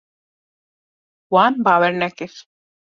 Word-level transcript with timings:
Wan 1.33 1.53
bawer 1.63 1.93
nekir. 2.01 2.35